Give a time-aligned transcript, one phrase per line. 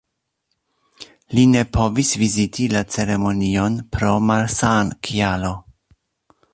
[1.37, 5.55] Li ne povis viziti la ceremonion pro malsan-kialo.